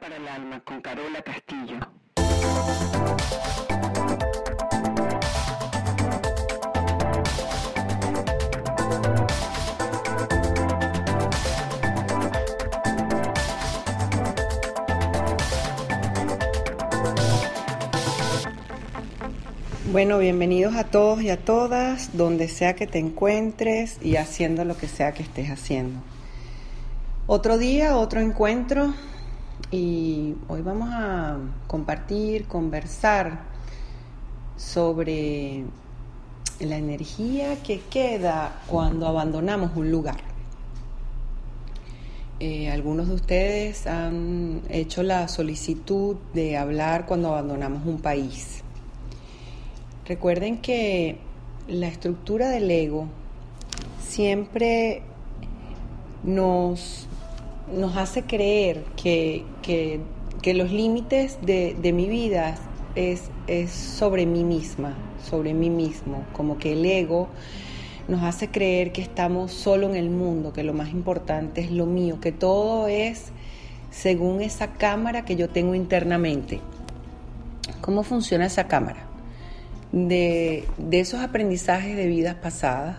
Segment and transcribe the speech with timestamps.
[0.00, 1.78] Para el alma con Carola Castillo.
[19.90, 24.76] Bueno, bienvenidos a todos y a todas, donde sea que te encuentres y haciendo lo
[24.76, 26.00] que sea que estés haciendo.
[27.26, 28.94] Otro día, otro encuentro
[29.70, 33.40] y hoy vamos a compartir, conversar
[34.56, 35.64] sobre
[36.60, 40.20] la energía que queda cuando abandonamos un lugar.
[42.40, 48.62] Eh, algunos de ustedes han hecho la solicitud de hablar cuando abandonamos un país.
[50.06, 51.18] Recuerden que
[51.66, 53.08] la estructura del ego
[54.00, 55.02] siempre
[56.22, 57.06] nos,
[57.72, 60.00] nos hace creer que, que-
[60.42, 62.54] que los límites de, de mi vida
[62.94, 64.96] es, es sobre mí misma,
[65.28, 67.28] sobre mí mismo, como que el ego
[68.06, 71.86] nos hace creer que estamos solo en el mundo, que lo más importante es lo
[71.86, 73.32] mío, que todo es
[73.90, 76.60] según esa cámara que yo tengo internamente.
[77.80, 79.06] ¿Cómo funciona esa cámara?
[79.92, 82.98] De, de esos aprendizajes de vidas pasadas,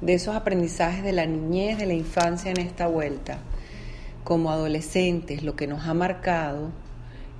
[0.00, 3.38] de esos aprendizajes de la niñez, de la infancia en esta vuelta,
[4.28, 6.68] como adolescentes, lo que nos ha marcado,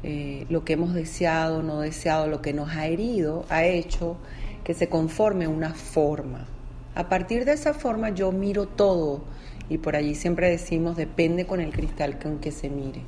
[0.02, 4.16] eh, lo que hemos deseado, no deseado, lo que nos ha herido, ha hecho
[4.64, 6.46] que se conforme una forma.
[6.94, 9.20] A partir de esa forma yo miro todo
[9.68, 13.02] y por allí siempre decimos depende con el cristal con que se mire.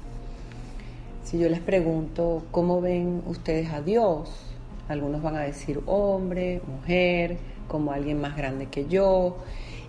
[1.24, 4.28] Si yo les pregunto cómo ven ustedes a Dios,
[4.88, 9.38] algunos van a decir hombre, mujer, como alguien más grande que yo.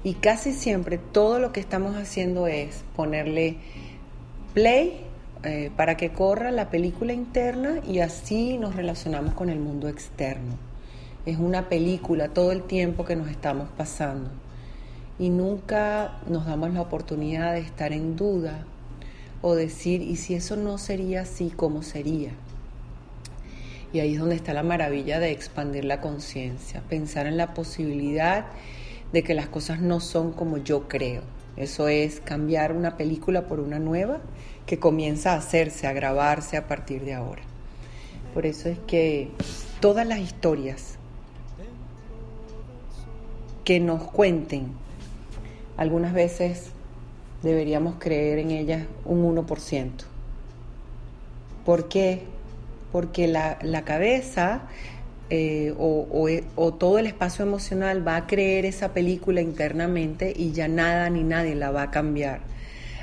[0.03, 3.57] Y casi siempre todo lo que estamos haciendo es ponerle
[4.53, 5.05] play
[5.43, 10.55] eh, para que corra la película interna y así nos relacionamos con el mundo externo.
[11.25, 14.31] Es una película todo el tiempo que nos estamos pasando
[15.19, 18.65] y nunca nos damos la oportunidad de estar en duda
[19.43, 22.31] o decir, ¿y si eso no sería así, cómo sería?
[23.93, 28.45] Y ahí es donde está la maravilla de expandir la conciencia, pensar en la posibilidad
[29.11, 31.21] de que las cosas no son como yo creo.
[31.57, 34.19] Eso es cambiar una película por una nueva
[34.65, 37.41] que comienza a hacerse, a grabarse a partir de ahora.
[38.33, 39.29] Por eso es que
[39.79, 40.95] todas las historias
[43.65, 44.67] que nos cuenten,
[45.77, 46.71] algunas veces
[47.43, 49.91] deberíamos creer en ellas un 1%.
[51.65, 52.23] ¿Por qué?
[52.91, 54.63] Porque la, la cabeza
[55.33, 56.07] eh, o,
[56.57, 61.23] o- todo el espacio emocional va a creer esa película internamente y ya nada ni
[61.23, 62.41] nadie la va a cambiar.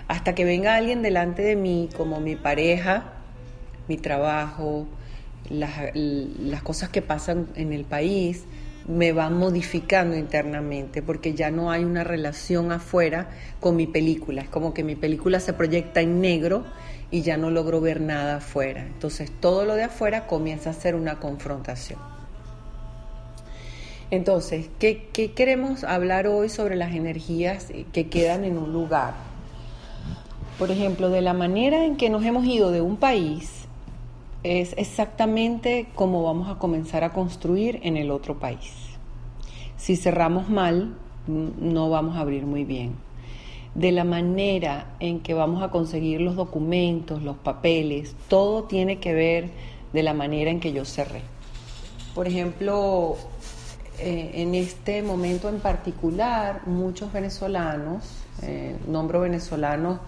[0.09, 3.13] Hasta que venga alguien delante de mí, como mi pareja,
[3.89, 4.87] mi trabajo,
[5.49, 8.45] las, las cosas que pasan en el país,
[8.87, 13.29] me van modificando internamente, porque ya no hay una relación afuera
[13.59, 14.43] con mi película.
[14.43, 16.65] Es como que mi película se proyecta en negro
[17.11, 18.83] y ya no logro ver nada afuera.
[18.87, 22.18] Entonces todo lo de afuera comienza a ser una confrontación.
[24.11, 29.13] Entonces, ¿qué, queremos hablar hoy sobre las energías que quedan en un lugar?
[30.59, 33.67] Por ejemplo, de la manera en que nos hemos ido de un país
[34.45, 38.73] es exactamente como vamos a comenzar a construir en el otro país.
[39.77, 40.95] Si cerramos mal,
[41.27, 42.95] no vamos a abrir muy bien.
[43.75, 49.13] De la manera en que vamos a conseguir los documentos, los papeles, todo tiene que
[49.13, 49.51] ver
[49.93, 51.21] de la manera en que yo cerré.
[52.15, 53.17] Por ejemplo,
[53.99, 58.05] eh, en este momento en particular, muchos venezolanos,
[58.43, 60.01] eh, nombro venezolanos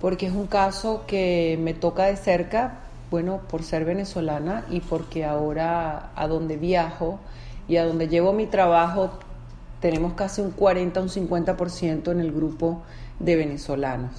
[0.00, 5.24] porque es un caso que me toca de cerca, bueno, por ser venezolana y porque
[5.24, 7.20] ahora a donde viajo
[7.68, 9.10] y a donde llevo mi trabajo
[9.80, 12.82] tenemos casi un 40, un 50% en el grupo
[13.20, 14.12] de venezolanos.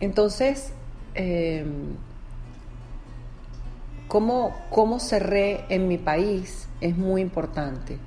[0.00, 0.72] Entonces,
[1.14, 1.64] eh,
[4.16, 6.68] ¿cómo, ¿cómo cerré en mi país?
[6.80, 7.98] Es muy importante.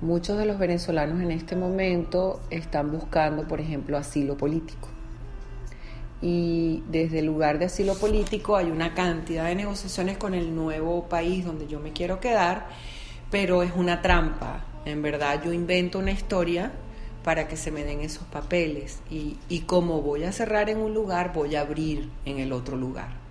[0.00, 4.88] Muchos de los venezolanos en este momento están buscando, por ejemplo, asilo político.
[6.22, 11.06] Y desde el lugar de asilo político hay una cantidad de negociaciones con el nuevo
[11.06, 12.68] país donde yo me quiero quedar,
[13.30, 14.64] pero es una trampa.
[14.86, 16.72] En verdad yo invento una historia
[17.22, 19.00] para que se me den esos papeles.
[19.10, 22.78] Y, y como voy a cerrar en un lugar, voy a abrir en el otro
[22.78, 23.23] lugar.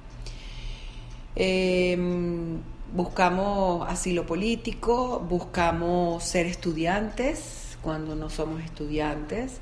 [1.36, 2.60] Em,
[2.94, 9.60] buscamos asilo político, buscamos ser estudiantes cuando no somos estudiantes,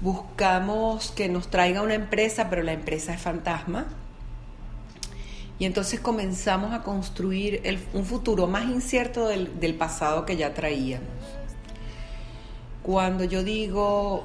[0.00, 3.86] buscamos que nos traiga una empresa, pero la empresa es fantasma.
[5.58, 7.62] Y entonces comenzamos a construir
[7.92, 11.06] un futuro más incierto del, pasado que ya traíamos.
[12.82, 14.24] Cuando yo digo,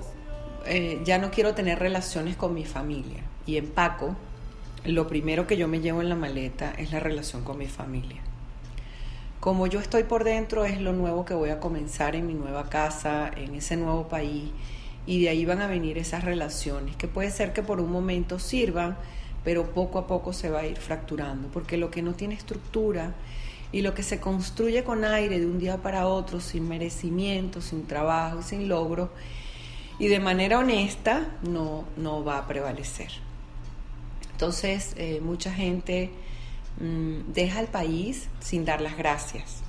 [0.66, 4.16] eh, ya no quiero tener relaciones con mi familia y empaco,
[4.88, 8.22] lo primero que yo me llevo en la maleta es la relación con mi familia.
[9.39, 12.69] Como yo estoy por dentro es lo nuevo que voy a comenzar en mi nueva
[12.69, 14.50] casa, en ese nuevo país,
[15.06, 18.39] y de ahí van a venir esas relaciones, que puede ser que por un momento
[18.39, 18.98] sirvan,
[19.44, 23.13] pero poco a poco se va a ir fracturando, porque lo que no tiene estructura
[23.72, 27.86] y lo que se construye con aire de un día para otro, sin merecimiento, sin
[27.86, 29.10] trabajo, sin logro,
[30.00, 33.26] y de manera honesta, no, no va a prevalecer.
[34.38, 36.12] Entonces, eh, mucha gente
[36.80, 39.63] mm, deja el país sin dar las gracias.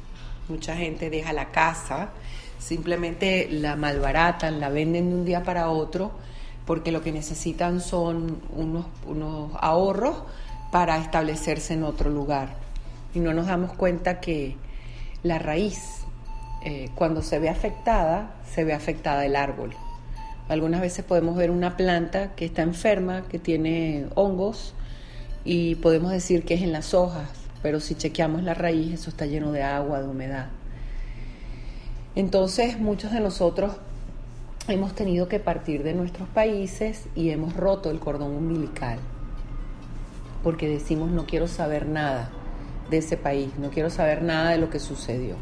[0.46, 2.10] Mucha gente deja la casa,
[2.58, 6.10] simplemente la malbaratan, la venden de un día para otro,
[6.66, 10.24] porque lo que necesitan son unos, unos ahorros
[10.70, 12.50] para establecerse en otro lugar
[13.14, 14.54] y no nos damos cuenta que
[15.22, 16.02] la raíz,
[16.62, 19.74] eh, cuando se ve afectada, se ve afectada el árbol.
[20.48, 24.74] Algunas veces podemos ver una planta que está enferma, que tiene hongos,
[25.44, 27.30] y podemos decir que es en las hojas,
[27.62, 30.48] pero si chequeamos la raíz, eso está lleno de agua, de humedad.
[32.14, 33.76] Entonces, muchos de nosotros
[34.68, 38.98] hemos tenido que partir de nuestros países y hemos roto el cordón umbilical,
[40.42, 42.30] porque decimos no quiero saber nada
[42.90, 45.36] de ese país, no quiero saber nada de lo que sucedió.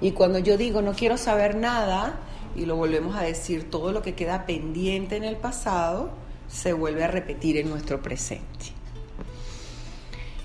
[0.00, 2.20] Y cuando yo digo no quiero saber nada,
[2.56, 6.10] y lo volvemos a decir, todo lo que queda pendiente en el pasado
[6.48, 8.72] se vuelve a repetir en nuestro presente.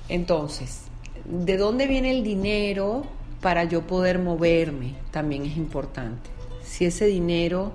[0.10, 0.82] Entonces,
[1.26, 3.06] ¿de dónde viene el dinero
[3.42, 4.96] para yo poder moverme?
[5.12, 6.30] También es importante.
[6.64, 7.74] Si ese dinero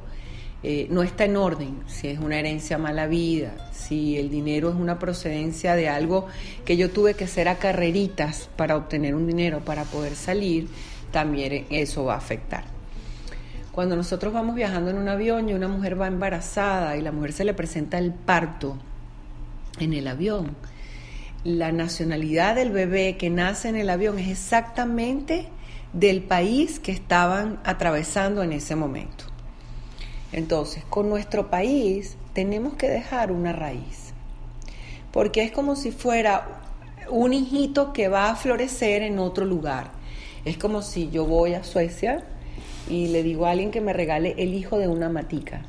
[0.62, 4.76] eh, no está en orden, si es una herencia mala vida, si el dinero es
[4.76, 6.26] una procedencia de algo
[6.64, 10.68] que yo tuve que hacer a carreritas para obtener un dinero para poder salir,
[11.12, 12.77] también eso va a afectar.
[13.78, 17.32] Cuando nosotros vamos viajando en un avión y una mujer va embarazada y la mujer
[17.32, 18.76] se le presenta el parto
[19.78, 20.56] en el avión,
[21.44, 25.46] la nacionalidad del bebé que nace en el avión es exactamente
[25.92, 29.26] del país que estaban atravesando en ese momento.
[30.32, 34.12] Entonces, con nuestro país tenemos que dejar una raíz,
[35.12, 36.62] porque es como si fuera
[37.10, 39.92] un hijito que va a florecer en otro lugar.
[40.44, 42.24] Es como si yo voy a Suecia
[42.88, 45.62] y le digo a alguien que me regale el hijo de una matica.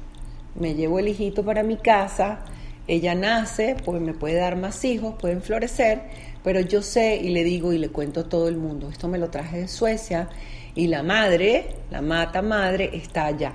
[0.56, 2.40] Me llevo el hijito para mi casa,
[2.88, 6.02] ella nace, pues me puede dar más hijos, pueden florecer,
[6.44, 9.18] pero yo sé y le digo y le cuento a todo el mundo, esto me
[9.18, 10.30] lo traje de Suecia
[10.76, 13.54] y la madre, la mata madre, está allá.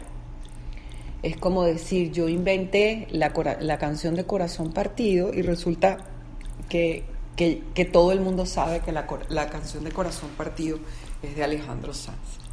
[1.23, 5.99] Es como decir, yo inventé la, la canción de Corazón Partido y resulta
[6.69, 10.79] que, que, todo el mundo sabe que la, la canción de Corazón Partido
[11.23, 12.44] es de Alejandro Sanz.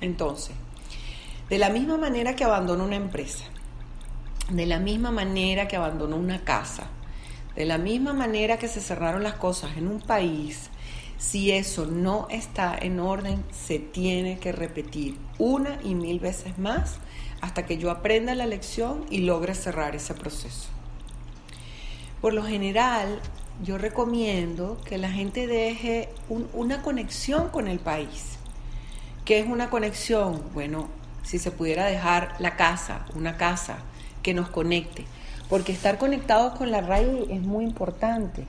[0.00, 0.54] Entonces,
[1.48, 3.44] de la misma manera que abandonó una empresa,
[4.50, 6.88] de la misma manera que abandonó una casa,
[7.56, 10.70] de la misma manera que se cerraron las cosas en un país,
[11.18, 16.98] si eso no está en orden, se tiene que repetir una y mil veces más
[17.40, 20.68] hasta que yo aprenda la lección y logre cerrar ese proceso.
[22.20, 23.20] Por lo general,
[23.62, 26.08] yo recomiendo que la gente deje
[26.52, 28.38] una conexión con el país.
[29.28, 30.40] ¿Qué es una conexión?
[30.54, 30.88] Bueno,
[31.22, 33.76] si se pudiera dejar la casa, una casa
[34.22, 35.04] que nos conecte,
[35.50, 38.46] porque estar conectados con la raíz es muy importante.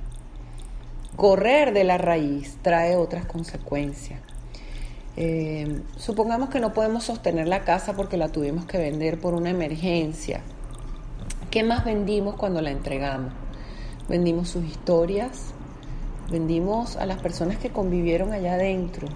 [1.18, 4.22] Correr de la raíz trae otras consecuencias.
[5.18, 9.50] Eh, supongamos que no podemos sostener la casa porque la tuvimos que vender por una
[9.50, 10.44] emergencia.
[11.52, 13.34] ¿Qué más vendimos cuando la entregamos?
[14.08, 15.54] Vendimos sus historias,
[16.32, 19.10] vendimos a las personas que convivieron allá adentro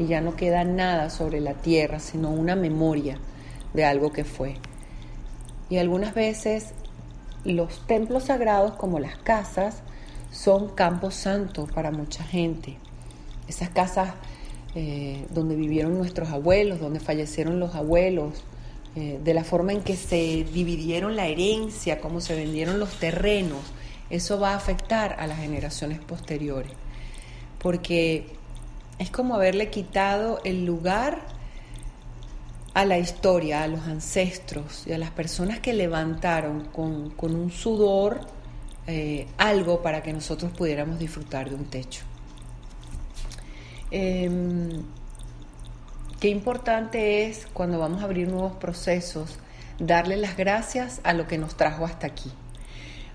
[0.00, 3.18] y ya no queda nada sobre la tierra, sino una memoria
[3.74, 4.56] de algo que fue.
[5.68, 6.72] Y algunas veces
[7.44, 9.82] los templos sagrados como las casas
[10.32, 12.78] son campos santos para mucha gente.
[13.46, 14.14] Esas casas
[14.74, 18.42] eh, donde vivieron nuestros abuelos, donde fallecieron los abuelos,
[18.96, 23.60] eh, de la forma en que se dividieron la herencia, cómo se vendieron los terrenos,
[24.08, 26.72] eso va a afectar a las generaciones posteriores.
[27.58, 28.39] Porque
[29.00, 31.22] es como haberle quitado el lugar
[32.74, 38.20] a la historia, a los ancestros y a las personas que levantaron con, un sudor
[38.86, 42.04] eh, algo para que nosotros pudiéramos disfrutar de un techo.
[43.90, 44.84] Em,
[46.20, 49.38] Qué importante es cuando vamos a abrir nuevos procesos
[49.78, 52.30] darle las gracias a lo que nos trajo hasta aquí.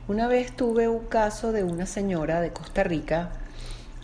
[0.07, 3.29] Una vez tuve un caso de una señora de Costa Rica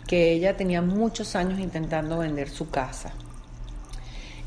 [0.06, 3.12] que ella tenía muchos años intentando vender su casa.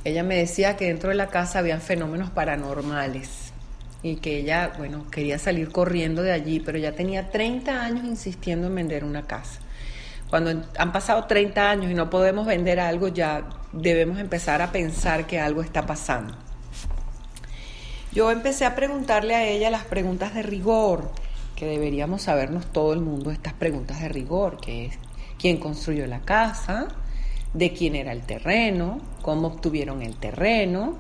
[0.04, 3.52] Ella me decía que dentro de la casa habían fenómenos paranormales
[4.04, 8.68] y que ella, bueno, quería salir corriendo de allí, pero ya tenía 30 años insistiendo
[8.68, 9.62] en vender una casa.
[10.30, 15.26] Cuando han pasado 30 años y no podemos vender algo, ya debemos empezar a pensar
[15.26, 16.36] que algo está pasando.
[18.12, 21.12] Yo empecé a preguntarle a ella las preguntas de rigor,
[21.56, 25.00] que deberíamos sabernos todo el mundo estas preguntas de rigor, que es
[25.40, 26.88] quién construyó la casa,
[27.54, 30.96] de quién era el terreno, cómo obtuvieron el terreno,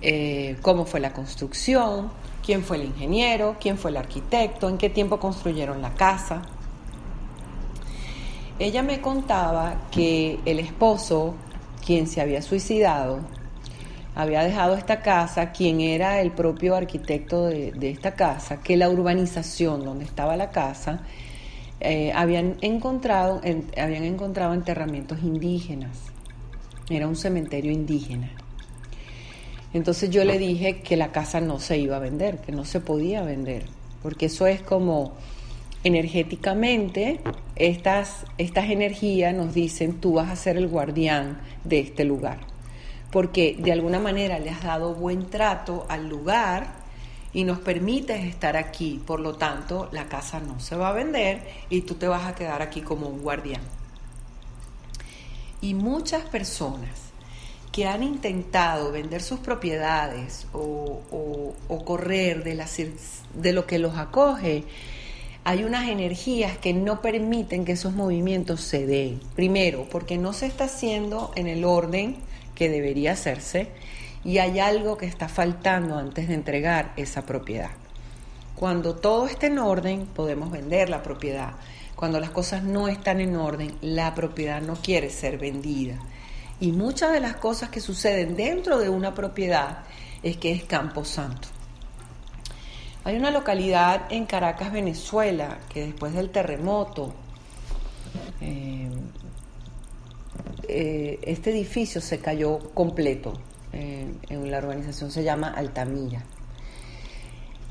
[0.00, 2.10] eh, cómo fue la construcción,
[2.44, 6.42] quién fue el ingeniero, quién fue el arquitecto, en qué tiempo construyeron la casa.
[8.58, 11.34] Ella me contaba que el esposo,
[11.84, 13.20] quien se había suicidado,
[14.14, 19.84] había dejado esta casa, quien era el propio arquitecto de, esta casa, que la urbanización
[19.84, 21.00] donde estaba la casa,
[21.84, 23.40] eh, habían, encontrado,
[23.76, 25.98] habían encontrado enterramientos indígenas.
[26.88, 28.30] Era un cementerio indígena.
[29.74, 32.80] Entonces yo le dije que la casa no se iba a vender, que no se
[32.80, 33.64] podía vender,
[34.02, 35.12] porque eso es como
[35.82, 37.20] energéticamente
[37.56, 42.38] estas, estas energías nos dicen tú vas a ser el guardián de este lugar,
[43.10, 46.83] porque de alguna manera le has dado buen trato al lugar
[47.34, 51.42] y nos permites estar aquí, por lo tanto la casa no se va a vender
[51.68, 53.62] y tú te vas a quedar aquí como un guardián.
[55.60, 56.90] Y muchas personas
[57.72, 61.02] que han intentado vender sus propiedades o,
[61.68, 62.64] o correr de,
[63.34, 64.64] de lo que los acoge,
[65.42, 69.20] hay unas energías que no permiten que esos movimientos se den.
[69.34, 72.16] Primero, porque no se está haciendo en el orden
[72.54, 73.68] que debería hacerse
[74.24, 77.70] y hay algo que está faltando antes de entregar esa propiedad.
[78.54, 81.54] Cuando todo está en orden, podemos vender la propiedad.
[81.96, 85.98] Cuando las cosas no están en orden, la propiedad no quiere ser vendida.
[86.60, 89.80] Y muchas de las cosas que suceden dentro de una propiedad
[90.22, 91.48] es que es campo santo.
[93.04, 97.12] Hay una localidad en Caracas, Venezuela, que después del terremoto,
[98.40, 98.88] eh,
[100.68, 103.34] eh, este edificio se cayó completo.
[103.76, 106.22] Eh, en la urbanización se llama Altamira.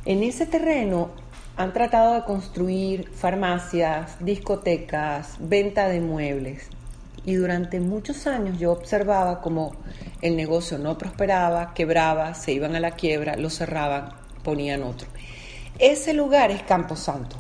[0.04, 1.12] En ese terreno
[1.56, 6.68] han tratado de construir farmacias, discotecas, venta de muebles.
[7.26, 9.72] Y durante muchos años yo observaba como
[10.22, 14.10] el negocio no prosperaba, quebraba, se iban a la quiebra, lo cerraban,
[14.44, 15.08] ponían otro.
[15.80, 17.38] Ese lugar es Campo Santo.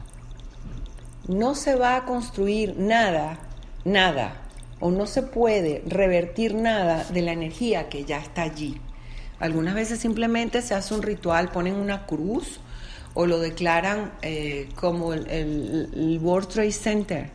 [1.27, 3.39] No se va a construir nada,
[3.83, 4.42] nada,
[4.83, 8.81] o no se puede revertir nada de la energía que ya está allí.
[9.39, 12.59] Algunas veces simplemente se hace un ritual, ponen una cruz
[13.13, 17.29] o lo declaran eh, como el, World Trade Center.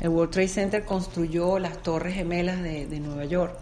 [0.00, 3.56] El World Trade Center construyó las torres gemelas de, Nueva York.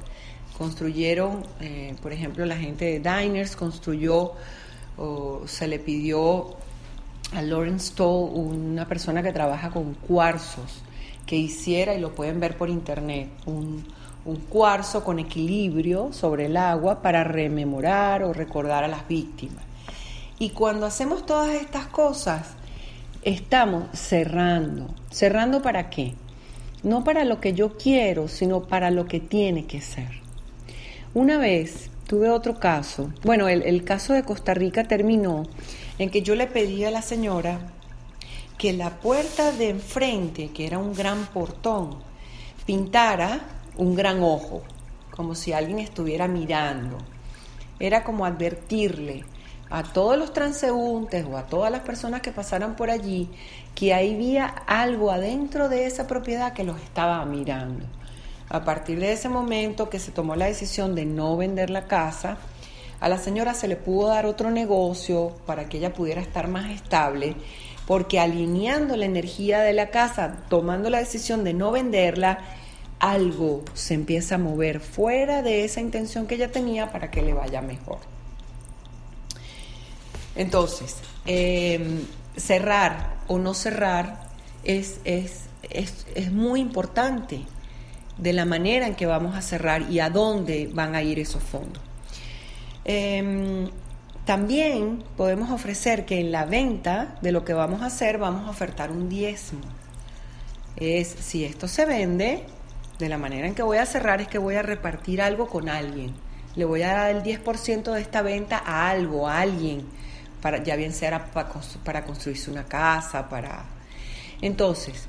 [0.57, 4.33] Construyeron, eh, por ejemplo, la gente de Diners construyó
[4.97, 6.57] o se le pidió
[7.35, 10.81] a Lawrence Stoll, una persona que trabaja con cuarzos,
[11.31, 13.85] que hiciera, y lo pueden ver por internet, un,
[14.25, 19.63] un cuarzo con equilibrio sobre el agua para rememorar o recordar a las víctimas.
[20.41, 22.49] Y cuando hacemos todas estas cosas,
[23.23, 24.89] estamos cerrando.
[25.13, 26.15] ¿Cerrando para qué?
[26.83, 30.09] No para lo que yo quiero, sino para lo que tiene que ser.
[31.15, 33.13] Una vez tuve otro caso.
[33.23, 35.45] Bueno, el, caso de Costa Rica terminó
[35.97, 37.61] en que yo le pedí a la señora
[38.61, 41.97] que la puerta de enfrente, que era un gran portón,
[42.67, 43.41] pintara
[43.79, 44.61] un gran ojo,
[45.11, 46.99] como si alguien estuviera mirando.
[47.79, 49.25] Era como advertirle
[49.71, 53.31] a todos los transeúntes o a todas las personas que pasaran por allí
[53.75, 57.87] que ahí había algo adentro de esa propiedad que los estaba mirando.
[58.51, 62.37] A partir de ese momento que se tomó la decisión de no vender la casa,
[63.01, 66.71] a la señora se le pudo dar otro negocio para que ella pudiera estar más
[66.71, 67.35] estable,
[67.91, 72.39] porque alineando la energía de la casa, tomando la decisión de no venderla,
[73.01, 77.35] algo se empieza a mover fuera de esa intención que ella tenía para que le
[77.35, 77.99] vaya mejor.
[80.37, 82.03] Entonces, em,
[82.37, 84.29] cerrar o no cerrar
[84.63, 87.41] es, es, es, muy importante
[88.19, 91.43] de la manera en que vamos a cerrar y a dónde van a ir esos
[91.43, 91.83] fondos.
[92.85, 93.69] Em,
[94.25, 98.51] también podemos ofrecer que en la venta de lo que vamos a hacer vamos a
[98.51, 99.61] ofertar un diezmo.
[100.77, 102.45] Es si esto se vende,
[102.99, 105.69] de la manera en que voy a cerrar es que voy a repartir algo con
[105.69, 106.15] alguien.
[106.55, 109.87] Le voy a dar el 10% de esta venta a algo, a alguien,
[110.43, 111.49] para, ya bien sea para,
[111.85, 113.65] para construirse una casa, para...
[114.43, 115.09] Entonces,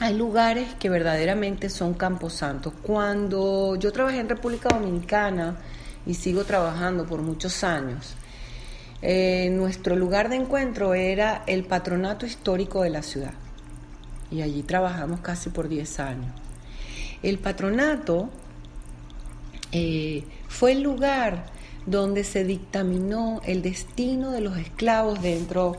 [0.00, 2.72] hay lugares que verdaderamente son camposantos.
[2.82, 5.56] Cuando yo trabajé en República Dominicana
[6.06, 8.14] y sigo trabajando por muchos años,
[9.02, 13.34] eh, nuestro lugar de encuentro era el patronato histórico de la ciudad.
[14.30, 16.32] Y allí trabajamos casi por 10 años.
[17.22, 18.30] El patronato
[19.72, 21.46] eh, fue el lugar
[21.86, 25.76] donde se dictaminó el destino de los esclavos dentro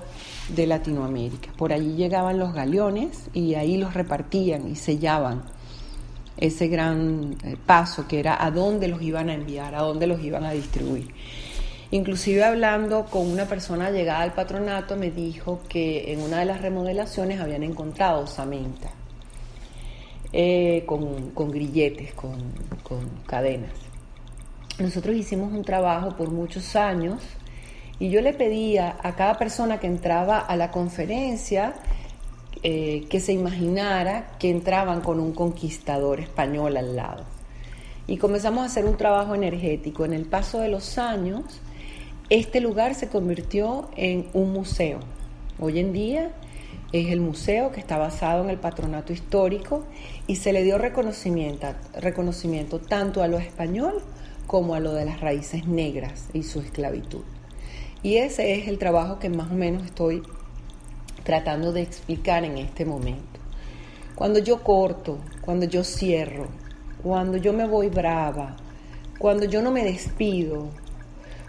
[0.50, 1.52] de Latinoamérica.
[1.58, 5.44] Por allí llegaban los galeones y ahí los repartían y sellaban
[6.38, 10.24] ese gran eh, paso que era a dónde los iban a enviar, a dónde los
[10.24, 11.14] iban a distribuir.
[11.92, 16.62] Inclusive hablando con una persona llegada al patronato me dijo que en una de las
[16.62, 18.90] remodelaciones habían encontrado osamenta
[20.34, 22.54] eh, con, grilletes, con
[23.26, 23.72] cadenas.
[24.80, 27.24] Nosotros hicimos un trabajo por muchos años
[27.98, 31.74] y yo le pedía a cada persona que entraba a la conferencia
[32.64, 37.24] eh, que se imaginara que entraban con un conquistador español al lado.
[38.08, 40.06] Y comenzamos a hacer un trabajo energético.
[40.06, 41.44] En el paso de los años,
[42.30, 45.00] este lugar se convirtió en un museo.
[45.60, 46.32] Hoy en día
[46.94, 49.84] es el museo que está basado en el patronato histórico
[50.26, 51.68] y se le dio reconocimiento,
[52.00, 54.02] reconocimiento tanto a lo español
[54.48, 57.24] como a lo de las raíces negras y su esclavitud.
[58.04, 60.24] Y ese es el trabajo que más o menos estoy
[61.24, 63.40] tratando de explicar en este momento.
[64.16, 66.48] Cuando yo corto, cuando yo cierro,
[67.04, 68.56] cuando yo me voy brava,
[69.20, 70.70] cuando yo no me despido,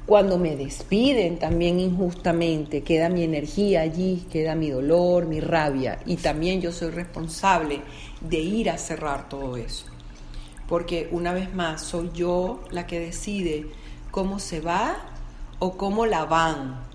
[0.06, 6.16] cuando me despiden también injustamente, queda mi energía allí, queda mi dolor, mi rabia y
[6.16, 7.80] también yo soy responsable
[8.20, 9.86] de ir a cerrar todo eso
[10.68, 13.66] porque una vez más soy yo la que decide
[14.10, 14.96] cómo se va
[15.58, 16.87] o cómo la van.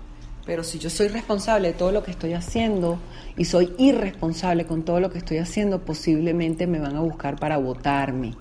[0.46, 2.98] Pero si yo soy responsable de todo lo que estoy haciendo
[3.36, 7.56] y soy irresponsable con todo lo que estoy haciendo, posiblemente me van a buscar para
[7.56, 8.34] votarme.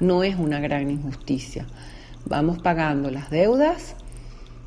[0.00, 1.66] No es una gran injusticia.
[2.24, 3.96] Vamos pagando las deudas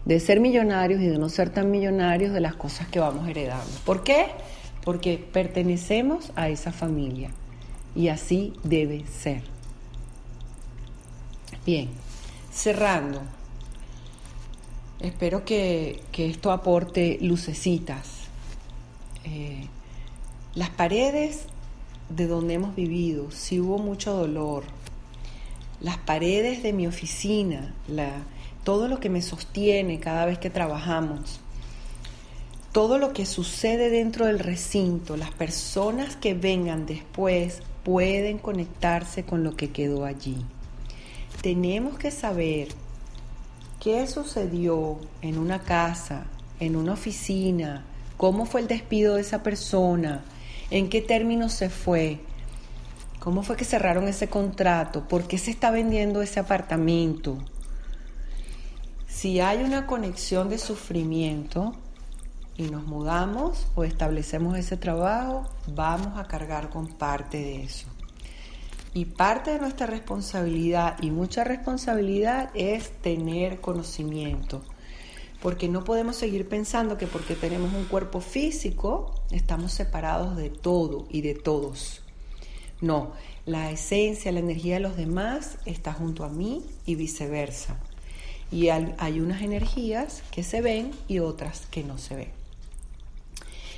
[0.06, 3.72] de ser millonarios y de no ser tan millonarios de las cosas que vamos heredando.
[3.84, 4.28] ¿Por qué?
[4.84, 7.32] Porque pertenecemos a esa familia
[7.96, 9.42] y así debe ser.
[11.66, 11.90] Bien,
[12.52, 13.22] cerrando.
[15.00, 18.26] Espero que, esto aporte lucecitas.
[19.24, 19.68] Eh,
[20.54, 21.46] las paredes
[22.10, 24.64] de donde hemos vivido, si hubo mucho dolor,
[25.82, 27.74] las paredes de mi oficina,
[28.64, 31.40] todo lo que me sostiene cada vez que trabajamos,
[32.72, 39.44] todo lo que sucede dentro del recinto, las personas que vengan después pueden conectarse con
[39.44, 40.46] lo que quedó allí
[41.46, 42.70] tenemos que saber
[43.86, 46.26] qué sucedió en una casa,
[46.60, 47.86] en una oficina,
[48.18, 50.24] cómo fue el despido de esa persona,
[50.72, 52.20] en qué términos se fue,
[53.20, 57.38] cómo fue que cerraron ese contrato, por qué se está vendiendo ese apartamento.
[59.08, 61.76] Si hay una conexión de sufrimiento
[62.58, 67.95] y nos mudamos o establecemos ese trabajo, vamos a cargar con parte de eso.
[68.96, 74.62] Y parte de nuestra responsabilidad y mucha responsabilidad es tener conocimiento.
[75.42, 81.08] Porque no podemos seguir pensando que porque tenemos un cuerpo físico estamos separados de todo
[81.10, 82.04] y de todos.
[82.80, 83.12] No,
[83.46, 87.78] la esencia, la energía de los demás está junto a mí y viceversa.
[88.50, 92.32] Y hay unas energías que se ven y otras que no se ven.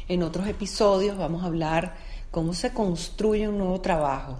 [0.09, 1.95] En otros episodios vamos a hablar
[2.29, 4.37] cómo se construye un nuevo trabajo,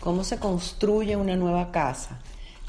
[0.00, 2.20] cómo se construye una nueva casa,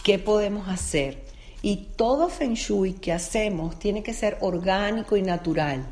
[0.04, 1.24] qué podemos hacer.
[1.62, 5.86] Y todo feng shui que hacemos tiene que ser orgánico y natural.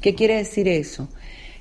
[0.00, 1.08] ¿Qué quiere decir eso?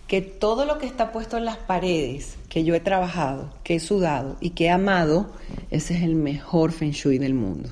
[0.07, 3.79] Que todo lo que está puesto en las paredes, que yo he trabajado, que he
[3.79, 5.31] sudado y que he amado,
[5.69, 7.69] ese es el mejor feng shui del mundo.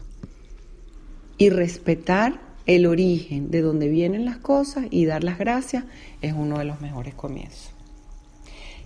[1.38, 5.86] Y respetar el origen de donde vienen las cosas y dar las gracias
[6.22, 7.72] es uno de los mejores comienzos.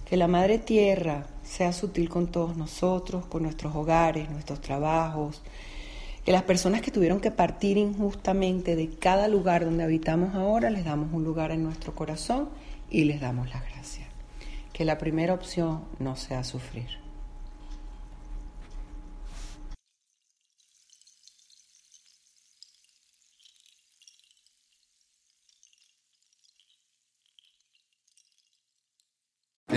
[0.05, 5.44] Que la Madre Tierra sea sutil con todos nosotros, con nuestros hogares, nuestros trabajos,
[6.26, 10.84] que las personas que tuvieron que partir injustamente de cada lugar donde habitamos ahora, les
[10.84, 12.50] damos un lugar en nuestro corazón
[12.89, 14.08] y les damos las gracias.
[14.72, 17.03] Que la primera opción no sea sufrir.